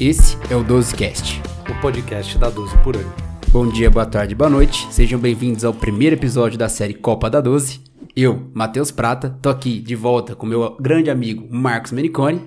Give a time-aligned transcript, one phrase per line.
[0.00, 3.12] Esse é o 12Cast, o podcast da 12 por ano.
[3.50, 4.86] Bom dia, boa tarde, boa noite.
[4.90, 7.80] Sejam bem-vindos ao primeiro episódio da série Copa da 12.
[8.16, 12.42] Eu, Matheus Prata, tô aqui de volta com meu grande amigo Marcos Menicone.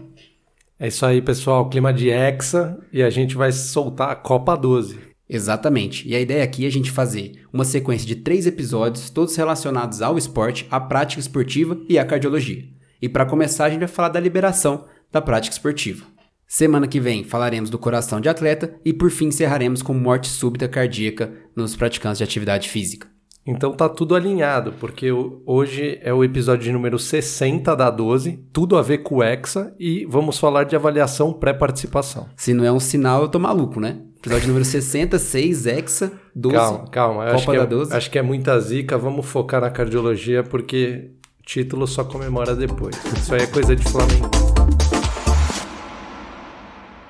[0.78, 1.70] É isso aí, pessoal.
[1.70, 5.00] Clima de Hexa e a gente vai soltar a Copa 12.
[5.30, 6.08] Exatamente.
[6.08, 10.02] E a ideia aqui é a gente fazer uma sequência de três episódios, todos relacionados
[10.02, 12.66] ao esporte, à prática esportiva e à cardiologia.
[13.02, 16.15] E para começar, a gente vai falar da liberação da prática esportiva.
[16.48, 20.68] Semana que vem falaremos do coração de atleta e por fim encerraremos com morte súbita
[20.68, 23.08] cardíaca nos praticantes de atividade física.
[23.48, 25.12] Então tá tudo alinhado, porque
[25.46, 30.06] hoje é o episódio número 60 da 12, tudo a ver com o Hexa e
[30.06, 32.28] vamos falar de avaliação pré-participação.
[32.36, 34.02] Se não é um sinal, eu tô maluco, né?
[34.18, 36.56] Episódio número 66, Hexa, 12.
[36.56, 37.26] Calma, calma.
[37.26, 37.96] Copa acho, que é, 12.
[37.96, 41.12] acho que é muita zica, vamos focar na cardiologia, porque
[41.46, 42.96] título só comemora depois.
[43.16, 44.55] Isso aí é coisa de Flamengo.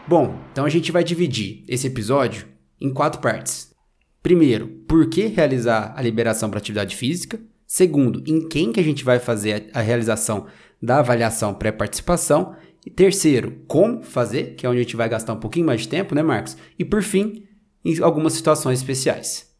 [0.08, 2.48] Bom, então a gente vai dividir esse episódio
[2.80, 3.74] em quatro partes.
[4.22, 7.40] Primeiro, por que realizar a liberação para atividade física?
[7.66, 10.46] Segundo, em quem que a gente vai fazer a realização
[10.80, 12.56] da avaliação pré-participação?
[12.86, 15.88] E terceiro, como fazer, que é onde a gente vai gastar um pouquinho mais de
[15.88, 16.56] tempo, né, Marcos?
[16.78, 17.44] E por fim,
[17.84, 19.52] em algumas situações especiais.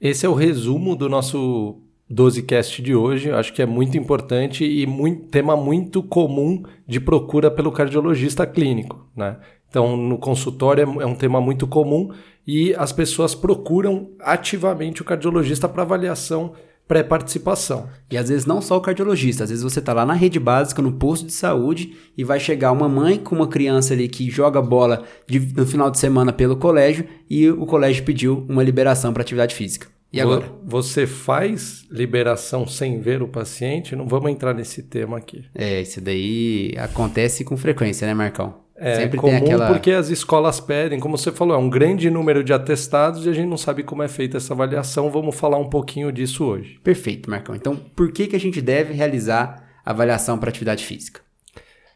[0.00, 3.30] Esse é o resumo do nosso 12cast de hoje.
[3.30, 9.10] Acho que é muito importante e muito, tema muito comum de procura pelo cardiologista clínico,
[9.16, 9.38] né?
[9.68, 12.10] Então, no consultório é, é um tema muito comum
[12.46, 16.52] e as pessoas procuram ativamente o cardiologista para avaliação
[16.86, 17.88] pré-participação.
[18.10, 20.80] E às vezes não só o cardiologista, às vezes você está lá na rede básica,
[20.80, 24.62] no posto de saúde, e vai chegar uma mãe com uma criança ali que joga
[24.62, 29.22] bola de, no final de semana pelo colégio e o colégio pediu uma liberação para
[29.22, 29.88] atividade física.
[30.12, 30.50] E agora?
[30.64, 33.96] Você faz liberação sem ver o paciente?
[33.96, 35.44] Não vamos entrar nesse tema aqui.
[35.54, 38.65] É, isso daí acontece com frequência, né, Marcão?
[38.78, 39.68] É Sempre comum aquela...
[39.68, 43.32] porque as escolas pedem, como você falou, é um grande número de atestados e a
[43.32, 45.10] gente não sabe como é feita essa avaliação.
[45.10, 46.78] Vamos falar um pouquinho disso hoje.
[46.84, 47.54] Perfeito, Marcão.
[47.54, 51.20] Então, por que, que a gente deve realizar avaliação para atividade física?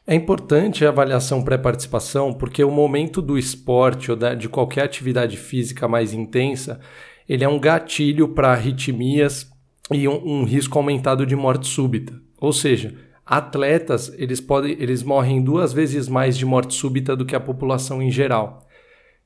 [0.06, 5.87] É importante a avaliação pré-participação porque o momento do esporte ou de qualquer atividade física
[5.87, 6.81] mais intensa,
[7.28, 9.49] ele é um gatilho para arritmias
[9.93, 12.15] e um, um risco aumentado de morte súbita.
[12.41, 12.94] Ou seja,
[13.31, 18.03] atletas eles podem eles morrem duas vezes mais de morte súbita do que a população
[18.03, 18.67] em geral.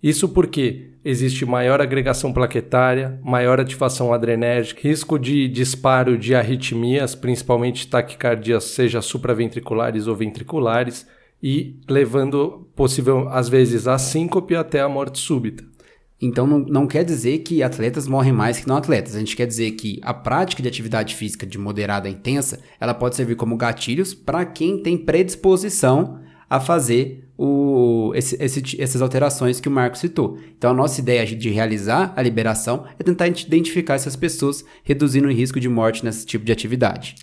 [0.03, 7.89] Isso porque existe maior agregação plaquetária, maior ativação adrenérgica, risco de disparo de arritmias, principalmente
[7.89, 11.07] taquicardias, seja supraventriculares ou ventriculares,
[11.43, 15.74] e levando possível às vezes a síncope até a morte súbita.
[16.21, 19.15] Então não, não quer dizer que atletas morrem mais que não atletas.
[19.15, 22.95] A gente quer dizer que a prática de atividade física de moderada a intensa, ela
[22.95, 29.59] pode servir como gatilhos para quem tem predisposição a fazer o, esse, esse, essas alterações
[29.59, 30.39] que o Marco citou.
[30.57, 35.33] Então a nossa ideia de realizar a liberação é tentar identificar essas pessoas, reduzindo o
[35.33, 37.17] risco de morte nesse tipo de atividade.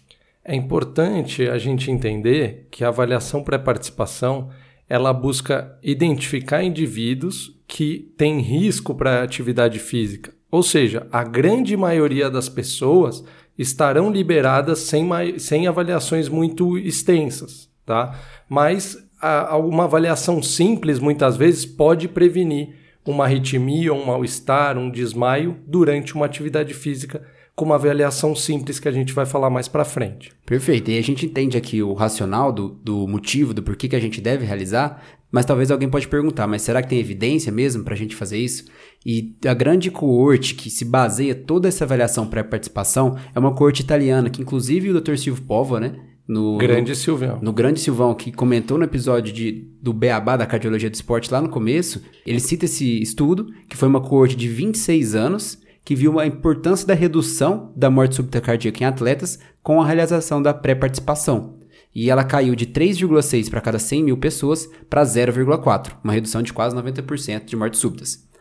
[0.44, 4.50] É importante a gente entender que a avaliação pré-participação
[4.90, 10.33] ela busca identificar indivíduos que têm risco para a atividade física.
[10.51, 13.23] Ou seja, a grande maioria das pessoas
[13.57, 15.07] estarão liberadas sem,
[15.39, 18.19] sem avaliações muito extensas, tá?
[18.49, 25.57] Mas a, uma avaliação simples, muitas vezes, pode prevenir uma arritmia, um mal-estar, um desmaio
[25.65, 29.85] durante uma atividade física com uma avaliação simples que a gente vai falar mais para
[29.85, 30.31] frente.
[30.45, 30.91] Perfeito.
[30.91, 34.19] E a gente entende aqui o racional do, do motivo, do porquê que a gente
[34.19, 35.01] deve realizar,
[35.31, 38.38] mas talvez alguém pode perguntar, mas será que tem evidência mesmo para a gente fazer
[38.38, 38.66] isso?
[39.06, 44.30] E a grande coorte que se baseia toda essa avaliação pré-participação é uma coorte italiana,
[44.30, 45.16] que inclusive o Dr.
[45.16, 45.96] Silvio Pova, né?
[46.28, 47.40] No, grande Silvão.
[47.42, 51.42] No grande Silvão, que comentou no episódio de, do Beabá da Cardiologia do Esporte lá
[51.42, 56.19] no começo, ele cita esse estudo, que foi uma coorte de 26 anos, que viu
[56.19, 61.60] a importância da redução da morte súbita cardíaca em atletas com a realização da pré-participação.
[61.93, 66.53] E ela caiu de 3,6 para cada 100 mil pessoas para 0,4, uma redução de
[66.53, 68.31] quase 90% de mortes súbitas.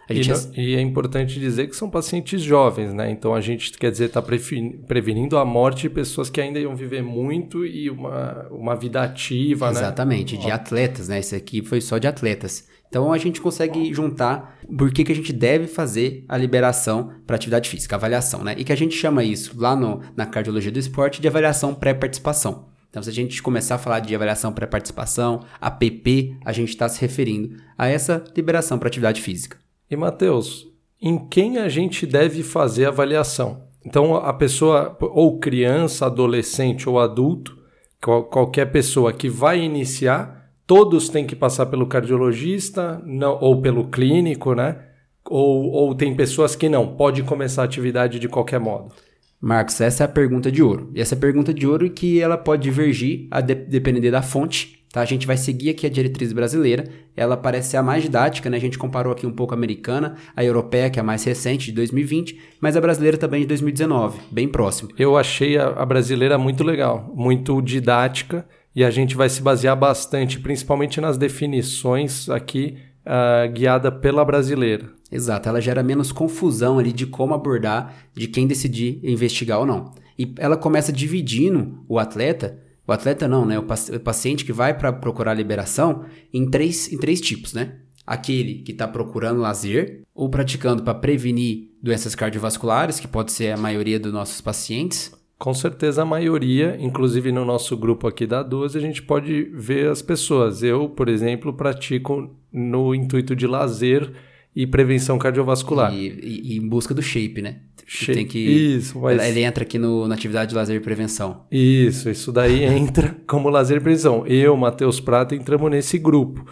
[0.57, 3.11] E, e, é importante dizer que são pacientes jovens, né?
[3.13, 7.01] Então a gente quer dizer está prevenindo a morte de pessoas que ainda iam viver
[7.01, 9.87] muito e uma, uma vida ativa, Exatamente, né?
[9.87, 11.21] Exatamente, de atletas, né?
[11.21, 12.69] Esse aqui foi só de atletas.
[12.89, 17.37] Então a gente consegue juntar por que, que a gente deve fazer a liberação para
[17.37, 18.57] atividade física, avaliação, né?
[18.59, 22.70] E que a gente chama isso lá no, na cardiologia do esporte de avaliação pré-participação.
[22.91, 27.01] Então, se a gente começar a falar de avaliação pré-participação, APP, a gente está se
[27.01, 29.57] referindo a essa liberação para atividade física.
[29.89, 30.67] E, Matheus,
[31.01, 33.63] em quem a gente deve fazer avaliação?
[33.87, 37.57] Então, a pessoa, ou criança, adolescente ou adulto,
[38.01, 44.55] qualquer pessoa que vai iniciar, todos têm que passar pelo cardiologista não, ou pelo clínico,
[44.55, 44.85] né?
[45.25, 48.93] Ou, ou tem pessoas que não, pode começar a atividade de qualquer modo?
[49.41, 50.91] Marcos, essa é a pergunta de ouro.
[50.95, 54.21] E essa é a pergunta de ouro que ela pode divergir a de depender da
[54.21, 54.85] fonte.
[54.93, 55.01] Tá?
[55.01, 56.85] A gente vai seguir aqui a diretriz brasileira.
[57.17, 58.57] Ela parece ser a mais didática, né?
[58.57, 61.67] A gente comparou aqui um pouco a americana, a europeia, que é a mais recente,
[61.67, 64.91] de 2020, mas a brasileira também de 2019, bem próximo.
[64.99, 68.45] Eu achei a, a brasileira muito legal, muito didática,
[68.75, 74.91] e a gente vai se basear bastante, principalmente nas definições aqui, uh, guiada pela brasileira.
[75.11, 79.93] Exato, ela gera menos confusão ali de como abordar, de quem decidir investigar ou não.
[80.19, 83.59] E ela começa dividindo o atleta, o atleta não, né?
[83.59, 83.65] O,
[84.01, 87.77] paciente que vai para procurar liberação em três, em três tipos, né?
[88.07, 93.57] Aquele que está procurando lazer ou praticando para prevenir doenças cardiovasculares, que pode ser a
[93.57, 95.13] maioria dos nossos pacientes.
[95.41, 99.89] Com certeza a maioria, inclusive no nosso grupo aqui da 12, a gente pode ver
[99.89, 100.63] as pessoas.
[100.63, 104.13] Eu, por exemplo, pratico no intuito de lazer
[104.55, 105.95] e prevenção cardiovascular.
[105.95, 107.61] E, e, e em busca do shape, né?
[107.87, 108.19] Shape.
[108.19, 109.19] Tem que, isso, mas...
[109.27, 111.47] Ele entra aqui no, na atividade de lazer e prevenção.
[111.51, 114.27] Isso, isso daí entra como lazer e prevenção.
[114.27, 116.45] Eu, Matheus Prata, entramos nesse grupo.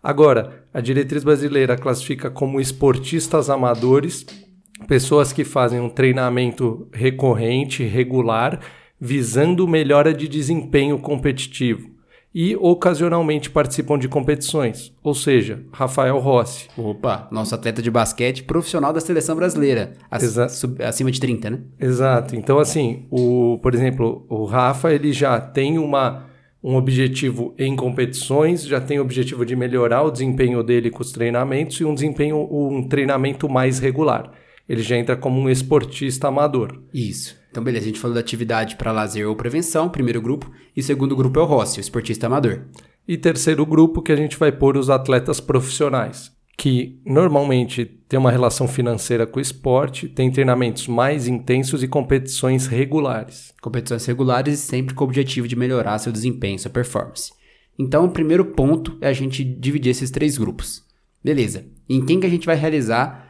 [0.00, 4.24] Agora, a diretriz brasileira classifica como esportistas amadores
[4.86, 8.60] pessoas que fazem um treinamento recorrente, regular,
[9.00, 11.96] visando melhora de desempenho competitivo
[12.38, 16.68] e ocasionalmente participam de competições, ou seja, Rafael Rossi.
[16.76, 19.94] Opa, nosso atleta de basquete profissional da seleção brasileira,
[20.86, 21.60] acima de 30, né?
[21.80, 22.36] Exato.
[22.36, 26.26] Então assim, o, por exemplo, o Rafa, ele já tem uma
[26.62, 31.12] um objetivo em competições, já tem o objetivo de melhorar o desempenho dele com os
[31.12, 34.32] treinamentos e um desempenho um treinamento mais regular.
[34.68, 36.82] Ele já entra como um esportista amador.
[36.92, 37.36] Isso.
[37.50, 41.16] Então, beleza, a gente falou da atividade para lazer ou prevenção, primeiro grupo, e segundo
[41.16, 42.62] grupo é o Rossi, o esportista amador.
[43.08, 48.30] E terceiro grupo que a gente vai pôr os atletas profissionais, que normalmente tem uma
[48.30, 53.54] relação financeira com o esporte, tem treinamentos mais intensos e competições regulares.
[53.62, 57.32] Competições regulares e sempre com o objetivo de melhorar seu desempenho, sua performance.
[57.78, 60.82] Então, o primeiro ponto é a gente dividir esses três grupos.
[61.22, 61.66] Beleza.
[61.88, 63.25] Em quem que a gente vai realizar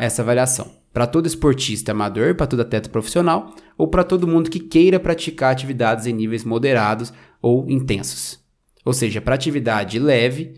[0.00, 0.84] essa avaliação?
[0.94, 5.50] para todo esportista amador, para todo atleta profissional ou para todo mundo que queira praticar
[5.50, 7.12] atividades em níveis moderados
[7.42, 8.38] ou intensos.
[8.84, 10.54] Ou seja, para atividade leve,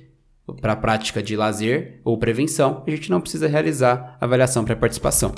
[0.61, 5.33] para prática de lazer ou prevenção, a gente não precisa realizar avaliação pré-participação.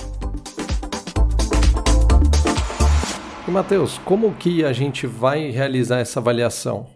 [3.46, 6.88] E Matheus, como que a gente vai realizar essa avaliação?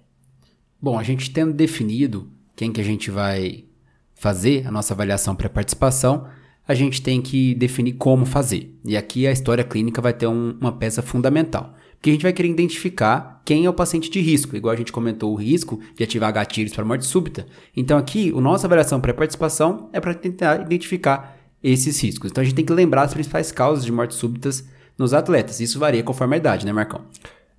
[0.80, 3.64] Bom, a gente tendo definido quem que a gente vai
[4.12, 6.26] fazer a nossa avaliação pré-participação,
[6.66, 8.74] a gente tem que definir como fazer.
[8.84, 11.74] E aqui a história clínica vai ter um, uma peça fundamental.
[11.94, 14.90] Porque a gente vai querer identificar quem é o paciente de risco, igual a gente
[14.90, 17.46] comentou o risco de ativar gatilhos para morte súbita.
[17.76, 22.30] Então aqui, a nossa avaliação pré-participação é para tentar identificar esses riscos.
[22.30, 24.66] Então a gente tem que lembrar as principais causas de mortes súbitas
[24.98, 25.60] nos atletas.
[25.60, 27.02] Isso varia conforme a idade, né, Marcão?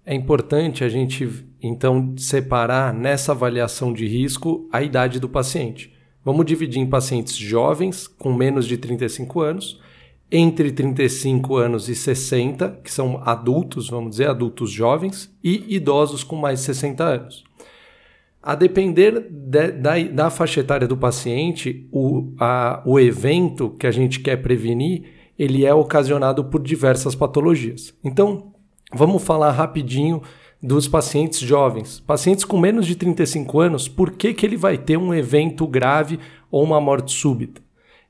[0.05, 5.92] É importante a gente então separar nessa avaliação de risco a idade do paciente.
[6.23, 9.79] Vamos dividir em pacientes jovens, com menos de 35 anos,
[10.31, 16.35] entre 35 anos e 60, que são adultos, vamos dizer, adultos jovens, e idosos com
[16.35, 17.43] mais de 60 anos.
[18.41, 23.91] A depender de, da, da faixa etária do paciente, o, a, o evento que a
[23.91, 25.03] gente quer prevenir,
[25.37, 27.93] ele é ocasionado por diversas patologias.
[28.03, 28.53] Então,
[28.93, 30.21] vamos falar rapidinho
[30.63, 31.99] dos pacientes jovens.
[31.99, 36.17] Pacientes com menos de 35 anos, por que, que ele vai ter um evento grave
[36.49, 37.61] ou uma morte súbita?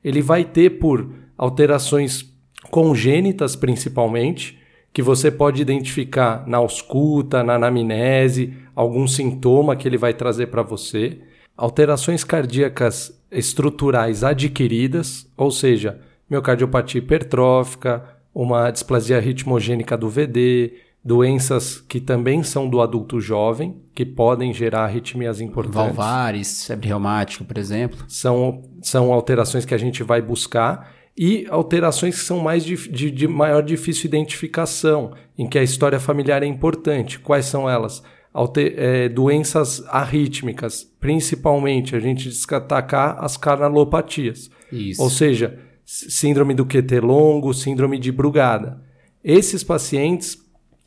[0.04, 2.32] Ele vai ter por alterações
[2.70, 4.60] congênitas, principalmente,
[4.94, 10.62] que você pode identificar na ausculta, na anamnese, algum sintoma que ele vai trazer para
[10.62, 11.20] você.
[11.58, 22.00] Alterações cardíacas estruturais adquiridas, ou seja, miocardiopatia hipertrófica, uma displasia ritmogênica do VD, doenças que
[22.00, 25.96] também são do adulto jovem, que podem gerar arritmias importantes.
[25.96, 28.06] Valvares, febre reumática, por exemplo.
[28.08, 33.12] São, são alterações que a gente vai buscar e alterações que são mais de, de,
[33.12, 37.20] de maior difícil identificação, em que a história familiar é importante.
[37.20, 38.02] Quais são elas?
[38.34, 44.50] Alter, é, doenças arrítmicas, principalmente a gente destacar as carnalopatias.
[44.72, 45.04] Isso.
[45.04, 48.82] Ou seja, síndrome do QT longo, síndrome de Brugada.
[49.24, 50.43] Esses pacientes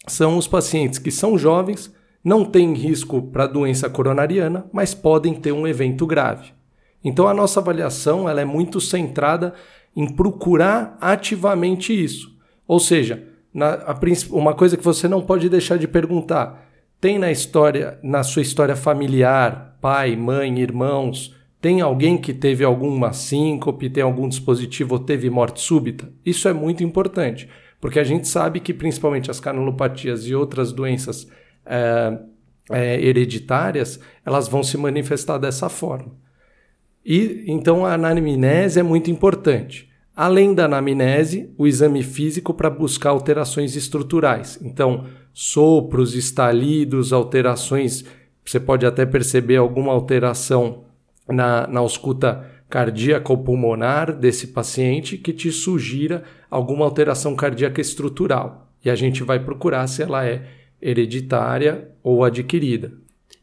[0.07, 5.53] são os pacientes que são jovens, não têm risco para doença coronariana, mas podem ter
[5.53, 6.53] um evento grave.
[7.05, 9.55] Então a nossa avaliação ela é muito centrada
[9.95, 12.37] em procurar ativamente isso.
[12.67, 13.23] Ou seja,
[13.55, 13.99] na, a,
[14.31, 16.69] uma coisa que você não pode deixar de perguntar:
[17.01, 23.13] tem na história, na sua história familiar, pai, mãe, irmãos, tem alguém que teve alguma
[23.13, 26.13] síncope, tem algum dispositivo ou teve morte súbita?
[26.25, 27.49] Isso é muito importante,
[27.81, 31.29] porque a gente sabe que principalmente as canalopatias e outras doenças
[31.65, 32.19] é,
[32.71, 36.13] é, hereditárias, elas vão se manifestar dessa forma.
[37.05, 39.89] E então a anamnese é muito importante.
[40.15, 44.59] Além da anamnese, o exame físico para buscar alterações estruturais.
[44.63, 48.03] Então, sopros, estalidos, alterações.
[48.43, 50.85] Você pode até perceber alguma alteração
[51.29, 58.73] na, na ausculta cardíaca ou pulmonar desse paciente que te sugira alguma alteração cardíaca estrutural.
[58.85, 60.47] E a gente vai procurar se ela é
[60.81, 62.93] hereditária ou adquirida.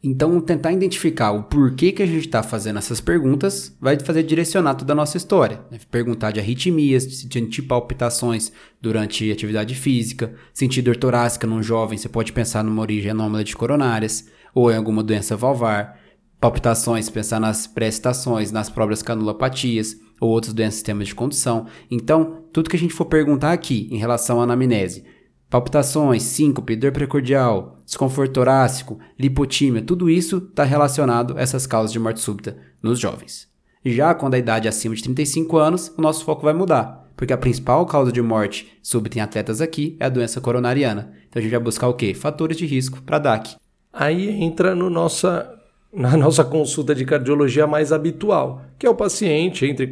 [0.06, 4.76] Então, tentar identificar o porquê que a gente está fazendo essas perguntas vai fazer direcionar
[4.76, 5.62] toda a nossa história.
[5.72, 5.80] Né?
[5.90, 8.52] Perguntar de arritmias, de palpitações
[8.82, 13.56] durante atividade física, sentir dor torácica num jovem, você pode pensar numa origem anômala de
[13.56, 16.03] coronárias ou em alguma doença valvar.
[16.44, 21.68] Palpitações, pensar nas pré-estações, nas próprias canulopatias ou outras doenças do sistema de condução.
[21.90, 25.06] Então, tudo que a gente for perguntar aqui em relação à anamnese,
[25.50, 32.00] palpitações, síncope, dor precordial, desconforto torácico, lipotímia, tudo isso está relacionado a essas causas de
[32.00, 33.48] morte súbita nos jovens.
[33.86, 37.32] Já quando a idade é acima de 35 anos, o nosso foco vai mudar, porque
[37.32, 41.14] a principal causa de morte súbita em atletas aqui é a doença coronariana.
[41.30, 42.14] Então a gente vai buscar o quê?
[42.14, 43.56] Fatores de risco para DAC.
[43.94, 45.63] Aí entra no nossa,
[45.94, 49.88] na nossa consulta de cardiologia mais habitual, que é o paciente entre,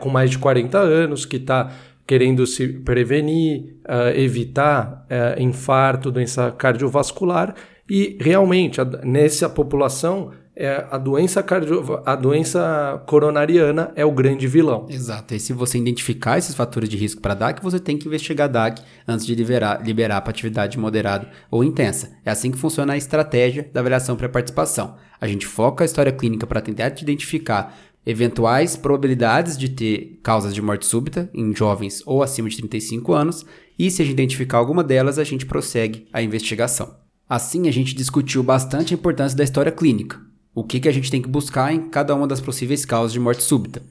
[0.00, 1.72] com mais de 40 anos que está
[2.06, 7.54] querendo se prevenir, uh, evitar uh, infarto, doença cardiovascular
[7.88, 14.86] e realmente nessa população é, a, doença cardio, a doença coronariana é o grande vilão.
[14.88, 15.34] Exato.
[15.34, 18.82] E se você identificar esses fatores de risco para DAC, você tem que investigar DAC
[19.06, 22.12] antes de liberar, liberar para atividade moderada ou intensa.
[22.24, 24.96] É assim que funciona a estratégia da avaliação pré-participação.
[25.20, 30.60] A gente foca a história clínica para tentar identificar eventuais probabilidades de ter causas de
[30.60, 33.46] morte súbita em jovens ou acima de 35 anos,
[33.78, 36.96] e se a gente identificar alguma delas, a gente prossegue a investigação.
[37.28, 40.20] Assim, a gente discutiu bastante a importância da história clínica,
[40.54, 43.18] o que, que a gente tem que buscar em cada uma das possíveis causas de
[43.18, 43.82] morte súbita.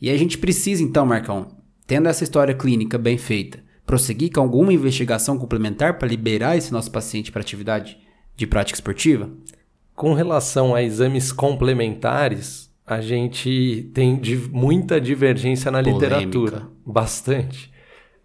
[0.00, 1.48] E a gente precisa então, Marcão,
[1.86, 6.90] tendo essa história clínica bem feita, prosseguir com alguma investigação complementar para liberar esse nosso
[6.90, 7.96] paciente para atividade
[8.36, 9.30] de prática esportiva?
[9.94, 14.20] Com relação a exames complementares, a gente tem
[14.50, 16.06] muita divergência na Polêmica.
[16.06, 17.70] literatura, bastante.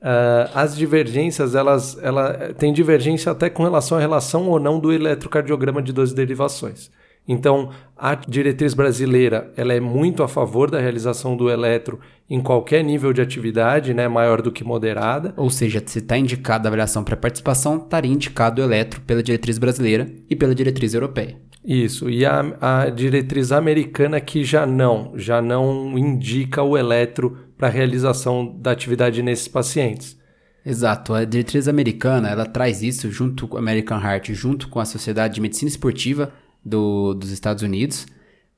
[0.02, 4.92] Uh, as divergências, elas, ela tem divergência até com relação à relação ou não do
[4.92, 6.92] eletrocardiograma de 12 derivações.
[7.28, 12.00] Então, a diretriz brasileira ela é muito a favor da realização do eletro
[12.30, 15.34] em qualquer nível de atividade, né, maior do que moderada.
[15.38, 19.58] Ou seja, se está indicada a avaliação para participação, estaria indicado o eletro pela diretriz
[19.58, 21.38] brasileira e pela diretriz europeia.
[21.66, 27.70] Isso, e a, a diretriz americana que já não, já não indica o eletro para
[27.70, 30.22] a realização da atividade nesses pacientes.
[30.66, 34.86] Exato, a diretriz americana ela traz isso junto com o American Heart, junto com a
[34.86, 38.06] Sociedade de Medicina Esportiva do, dos Estados Unidos.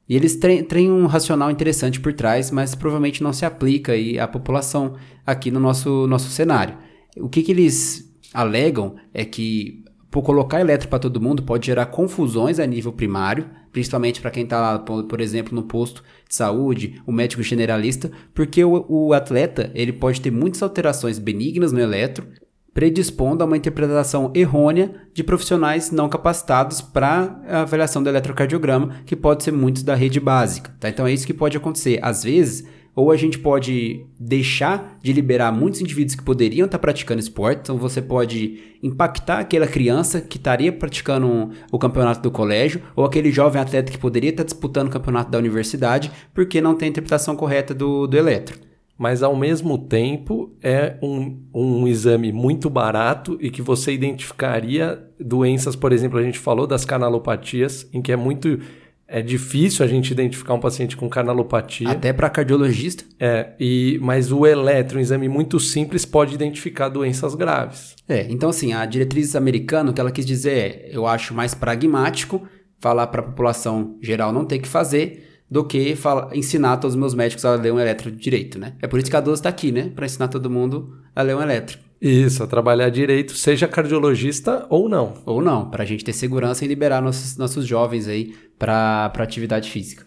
[0.08, 4.28] E eles têm um racional interessante por trás, mas provavelmente não se aplica aí à
[4.28, 4.96] população
[5.26, 6.78] aqui no nosso, nosso cenário.
[7.18, 9.84] O que, que eles alegam é que
[10.16, 14.44] por colocar eletro para todo mundo pode gerar confusões a nível primário, principalmente para quem
[14.44, 19.92] está, por exemplo, no posto de saúde, o médico generalista, porque o, o, atleta ele
[19.92, 22.28] pode ter muitas alterações benignas no eletro,
[22.76, 29.16] predispondo a uma interpretação errônea de profissionais não capacitados para a avaliação do eletrocardiograma, que
[29.16, 30.76] pode ser muitos da rede básica.
[30.78, 30.90] Tá?
[30.90, 32.00] Então é isso que pode acontecer.
[32.02, 37.22] Às vezes, ou a gente pode deixar de liberar muitos indivíduos que poderiam estar praticando
[37.22, 43.06] esporte, então você pode impactar aquela criança que estaria praticando o campeonato do colégio, ou
[43.06, 46.90] aquele jovem atleta que poderia estar disputando o campeonato da universidade, porque não tem a
[46.90, 48.65] interpretação correta do, do eletro.
[48.98, 55.76] Mas ao mesmo tempo é um, um exame muito barato e que você identificaria doenças,
[55.76, 58.60] por exemplo, a gente falou das canalopatias, em que é muito
[59.08, 61.90] é difícil a gente identificar um paciente com canalopatia.
[61.90, 63.04] Até para cardiologista.
[63.20, 67.96] É, e, mas o eletro, um exame muito simples, pode identificar doenças graves.
[68.10, 71.54] É, então assim, a diretriz americana, o que ela quis dizer é, eu acho mais
[71.54, 72.42] pragmático
[72.80, 77.00] falar para a população geral não ter que fazer do que falar, ensinar todos os
[77.00, 78.74] meus médicos a ler um eletro direito, né?
[78.82, 79.92] É por isso que a 12 está aqui, né?
[79.96, 81.80] Para ensinar todo mundo a ler um eletro.
[82.02, 85.14] Isso, a trabalhar direito, seja cardiologista ou não.
[85.26, 89.72] Ou não, para a gente ter segurança e liberar nossos, nossos jovens aí para atividade
[89.72, 90.04] física.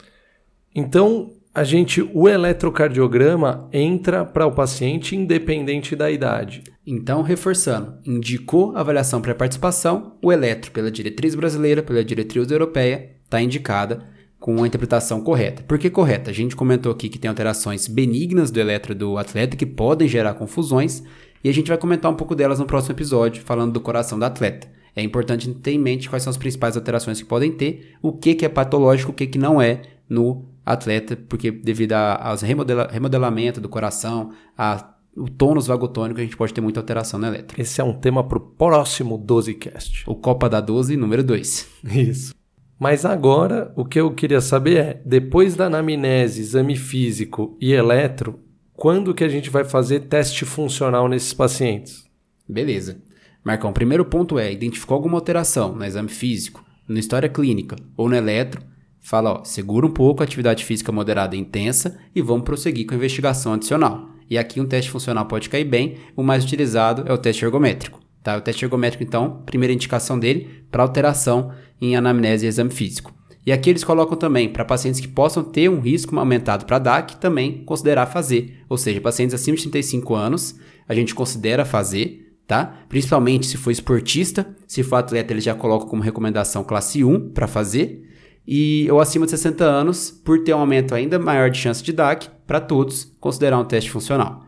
[0.75, 6.63] Então, a gente, o eletrocardiograma entra para o paciente independente da idade.
[6.87, 14.07] Então, reforçando, indicou avaliação pré-participação, o eletro, pela diretriz brasileira, pela diretriz europeia, está indicada
[14.39, 15.63] com a interpretação correta.
[15.63, 16.31] Por que correta?
[16.31, 20.35] A gente comentou aqui que tem alterações benignas do eletro do atleta que podem gerar
[20.35, 21.03] confusões,
[21.43, 24.25] e a gente vai comentar um pouco delas no próximo episódio, falando do coração do
[24.25, 24.69] atleta.
[24.95, 28.35] É importante ter em mente quais são as principais alterações que podem ter, o que,
[28.35, 33.61] que é patológico, o que, que não é no atleta, porque devido aos remodela, remodelamento
[33.61, 37.61] do coração, a, o tônus vagotônico, a gente pode ter muita alteração no eletro.
[37.61, 40.05] Esse é um tema para o próximo 12cast.
[40.07, 41.69] O Copa da 12, número 2.
[41.95, 42.35] Isso.
[42.79, 48.39] Mas agora, o que eu queria saber é, depois da anamnese, exame físico e eletro,
[48.73, 52.05] quando que a gente vai fazer teste funcional nesses pacientes?
[52.49, 53.03] Beleza.
[53.43, 58.09] Marcão, o primeiro ponto é, identificou alguma alteração no exame físico, na história clínica ou
[58.09, 58.63] no eletro,
[59.01, 62.95] fala, ó, segura um pouco a atividade física moderada e intensa e vamos prosseguir com
[62.95, 64.11] a investigação adicional.
[64.31, 67.99] E aqui um teste funcional pode cair bem, o mais utilizado é o teste ergométrico.
[68.23, 68.37] Tá?
[68.37, 73.13] O teste ergométrico, então, primeira indicação dele para alteração em anamnese e exame físico.
[73.47, 77.17] E aqui eles colocam também para pacientes que possam ter um risco aumentado para DAC,
[77.17, 78.63] também considerar fazer.
[78.69, 80.57] Ou seja, pacientes acima de 35 anos,
[80.87, 82.81] a gente considera fazer, tá?
[82.91, 87.47] Principalmente se for esportista, se for atleta, eles já colocam como recomendação classe 1 para
[87.47, 88.05] fazer.
[88.47, 91.93] E ou acima de 60 anos, por ter um aumento ainda maior de chance de
[91.93, 94.48] DAC, para todos considerar um teste funcional.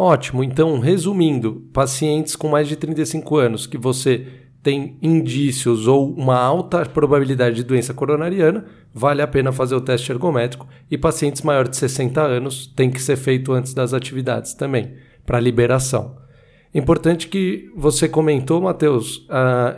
[0.00, 4.28] Ótimo, então resumindo, pacientes com mais de 35 anos que você
[4.62, 8.64] tem indícios ou uma alta probabilidade de doença coronariana,
[8.94, 13.02] vale a pena fazer o teste ergométrico e pacientes maiores de 60 anos tem que
[13.02, 14.92] ser feito antes das atividades também,
[15.26, 16.16] para liberação.
[16.72, 19.26] Importante que você comentou, Matheus,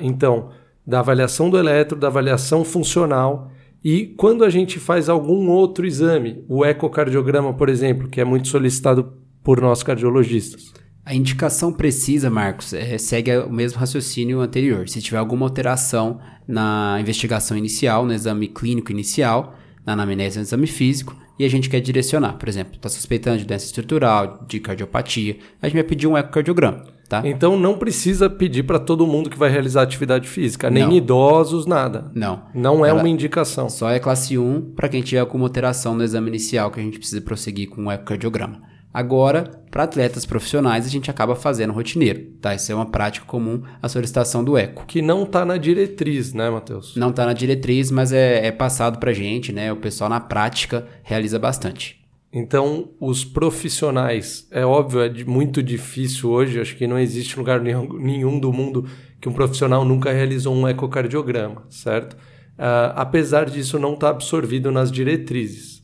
[0.00, 0.50] então,
[0.86, 3.50] da avaliação do eletro, da avaliação funcional
[3.82, 8.48] e quando a gente faz algum outro exame, o ecocardiograma, por exemplo, que é muito
[8.48, 10.72] solicitado por nós cardiologistas.
[11.04, 14.88] A indicação precisa, Marcos, é, segue o mesmo raciocínio anterior.
[14.88, 20.66] Se tiver alguma alteração na investigação inicial, no exame clínico inicial, na anamnese no exame
[20.66, 25.38] físico, e a gente quer direcionar, por exemplo, está suspeitando de doença estrutural, de cardiopatia,
[25.62, 26.84] a gente vai pedir um ecocardiograma.
[27.08, 27.22] Tá?
[27.24, 30.92] Então não precisa pedir para todo mundo que vai realizar atividade física, nem não.
[30.92, 32.08] idosos, nada.
[32.14, 32.42] Não.
[32.54, 33.68] Não é Ela uma indicação.
[33.68, 37.00] Só é classe 1 para quem tiver alguma alteração no exame inicial que a gente
[37.00, 38.69] precisa prosseguir com o ecocardiograma.
[38.92, 42.54] Agora, para atletas profissionais, a gente acaba fazendo rotineiro, tá?
[42.54, 44.84] Isso é uma prática comum, a solicitação do eco.
[44.84, 46.96] Que não está na diretriz, né, Matheus?
[46.96, 49.72] Não está na diretriz, mas é, é passado para gente, né?
[49.72, 52.00] O pessoal na prática realiza bastante.
[52.32, 58.38] Então, os profissionais, é óbvio, é muito difícil hoje, acho que não existe lugar nenhum
[58.38, 58.86] do mundo
[59.20, 62.14] que um profissional nunca realizou um ecocardiograma, certo?
[62.14, 65.79] Uh, apesar disso não estar tá absorvido nas diretrizes.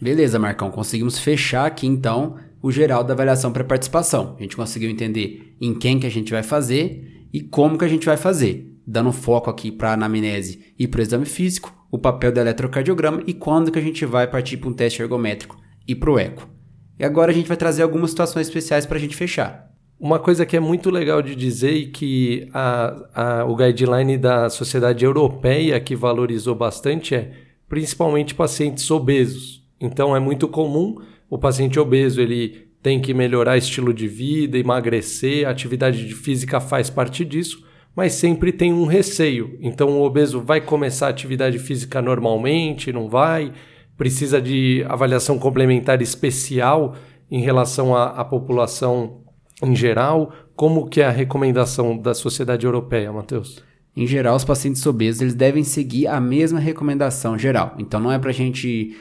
[0.00, 4.34] Beleza, Marcão, conseguimos fechar aqui então o geral da avaliação pré-participação.
[4.38, 7.88] A gente conseguiu entender em quem que a gente vai fazer e como que a
[7.88, 11.98] gente vai fazer, dando foco aqui para a anamnese e para o exame físico, o
[11.98, 15.56] papel do eletrocardiograma e quando que a gente vai partir para um teste ergométrico
[15.88, 16.48] e para o eco.
[16.98, 19.70] E agora a gente vai trazer algumas situações especiais para a gente fechar.
[19.98, 24.50] Uma coisa que é muito legal de dizer e que a, a, o guideline da
[24.50, 27.32] Sociedade Europeia que valorizou bastante é
[27.66, 29.65] principalmente pacientes obesos.
[29.80, 30.96] Então é muito comum
[31.28, 36.88] o paciente obeso ele tem que melhorar estilo de vida, emagrecer, a atividade física faz
[36.88, 39.58] parte disso, mas sempre tem um receio.
[39.60, 43.52] Então o obeso vai começar a atividade física normalmente, não vai,
[43.96, 46.94] precisa de avaliação complementar especial
[47.28, 49.22] em relação à, à população
[49.62, 50.32] em geral.
[50.54, 53.64] Como que é a recomendação da Sociedade Europeia, Matheus?
[53.96, 57.74] Em geral, os pacientes obesos eles devem seguir a mesma recomendação geral.
[57.78, 58.94] Então não é para a gente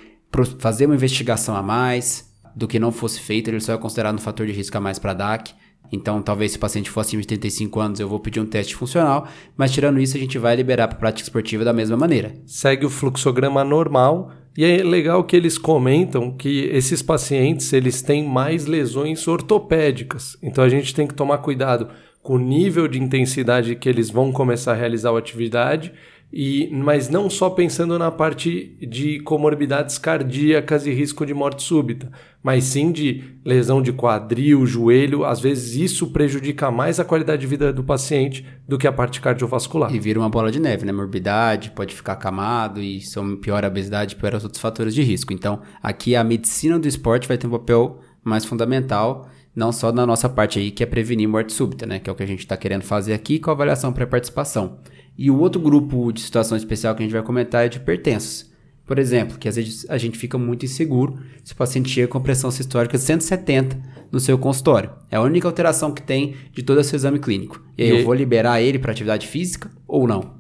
[0.43, 4.19] fazer uma investigação a mais do que não fosse feito, ele só é considerado um
[4.19, 5.53] fator de risco a mais para DAC.
[5.91, 8.75] Então, talvez se o paciente for acima de 35 anos, eu vou pedir um teste
[8.75, 12.33] funcional, mas tirando isso, a gente vai liberar para prática esportiva da mesma maneira.
[12.45, 18.27] Segue o fluxograma normal e é legal que eles comentam que esses pacientes, eles têm
[18.27, 20.37] mais lesões ortopédicas.
[20.41, 21.89] Então, a gente tem que tomar cuidado
[22.23, 25.93] com o nível de intensidade que eles vão começar a realizar a atividade
[26.31, 32.11] e, mas não só pensando na parte de comorbidades cardíacas e risco de morte súbita,
[32.43, 35.23] mas sim de lesão de quadril, joelho.
[35.23, 39.21] Às vezes isso prejudica mais a qualidade de vida do paciente do que a parte
[39.21, 39.93] cardiovascular.
[39.95, 40.91] E vira uma bola de neve, né?
[40.91, 45.31] Morbidade, pode ficar acamado e são pior a obesidade, pior os outros fatores de risco.
[45.31, 50.05] Então, aqui a medicina do esporte vai ter um papel mais fundamental não só na
[50.05, 51.97] nossa parte aí, que é prevenir morte súbita, né?
[51.97, 54.79] Que é o que a gente está querendo fazer aqui com a avaliação pré-participação.
[55.17, 58.53] E o outro grupo de situação especial que a gente vai comentar é de hipertensos.
[58.85, 62.21] Por exemplo, que às vezes a gente fica muito inseguro se o paciente chega com
[62.21, 63.77] pressão sistólica de 170
[64.11, 64.91] no seu consultório.
[65.09, 67.63] É a única alteração que tem de todo o seu exame clínico.
[67.77, 70.35] E aí e eu vou liberar ele para atividade física ou não?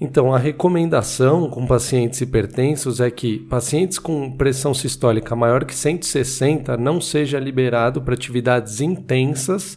[0.00, 6.76] Então, a recomendação com pacientes hipertensos é que pacientes com pressão sistólica maior que 160
[6.76, 9.74] não seja liberado para atividades intensas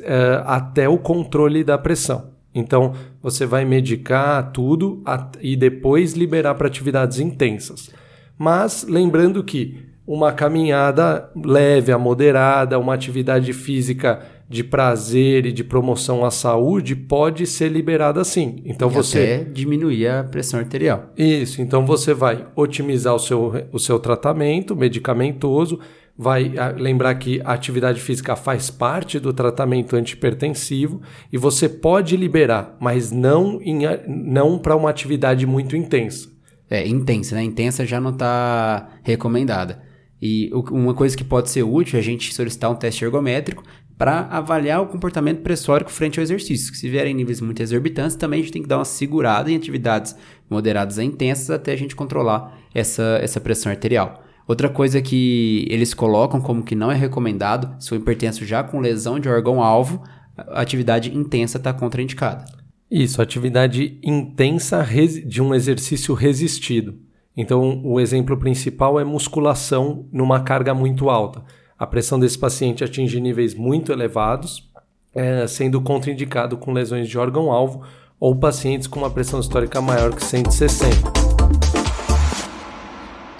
[0.00, 2.37] uh, até o controle da pressão.
[2.54, 5.02] Então, você vai medicar tudo
[5.40, 7.90] e depois liberar para atividades intensas.
[8.38, 15.62] Mas lembrando que uma caminhada leve a moderada, uma atividade física de prazer e de
[15.62, 18.62] promoção à saúde pode ser liberada sim.
[18.64, 21.12] Então e você até diminuir a pressão arterial.
[21.16, 25.78] Isso, então você vai otimizar o seu, o seu tratamento medicamentoso,
[26.18, 31.00] vai ah, lembrar que a atividade física faz parte do tratamento antipertensivo
[31.32, 33.60] e você pode liberar, mas não,
[34.08, 36.28] não para uma atividade muito intensa.
[36.68, 37.44] É, intensa, né?
[37.44, 39.80] Intensa já não está recomendada.
[40.20, 43.62] E uma coisa que pode ser útil é a gente solicitar um teste ergométrico
[43.96, 46.74] para avaliar o comportamento pressórico frente ao exercício.
[46.74, 50.16] Se vierem níveis muito exorbitantes, também a gente tem que dar uma segurada em atividades
[50.50, 54.27] moderadas a intensas até a gente controlar essa, essa pressão arterial.
[54.48, 58.80] Outra coisa que eles colocam como que não é recomendado, se o hipertenso já com
[58.80, 60.02] lesão de órgão-alvo,
[60.48, 62.46] atividade intensa está contraindicada.
[62.90, 64.82] Isso, atividade intensa
[65.26, 66.98] de um exercício resistido.
[67.36, 71.44] Então, o exemplo principal é musculação numa carga muito alta.
[71.78, 74.66] A pressão desse paciente atinge níveis muito elevados,
[75.14, 77.82] é, sendo contraindicado com lesões de órgão-alvo
[78.18, 81.17] ou pacientes com uma pressão histórica maior que 160.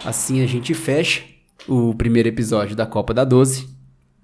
[0.08, 1.22] Assim a gente fecha
[1.68, 3.68] o primeiro episódio da Copa da 12.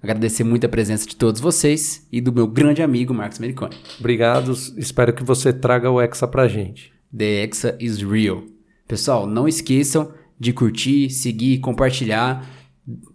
[0.01, 3.75] Agradecer muito a presença de todos vocês e do meu grande amigo Marcos Mericone.
[3.99, 6.91] Obrigado, espero que você traga o Hexa pra gente.
[7.15, 8.41] The Hexa is real.
[8.87, 12.49] Pessoal, não esqueçam de curtir, seguir, compartilhar.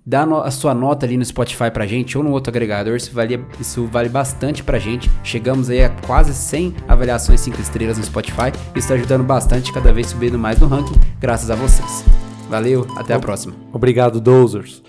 [0.06, 3.44] Dá a sua nota ali no Spotify pra gente ou no outro agregador, isso vale,
[3.58, 5.10] isso vale bastante pra gente.
[5.24, 8.52] Chegamos aí a quase 100 avaliações 5 estrelas no Spotify.
[8.76, 12.29] Isso está ajudando bastante, cada vez subindo mais no ranking, graças a vocês.
[12.50, 13.54] Valeu, até a próxima.
[13.72, 14.82] Obrigado, Dozers.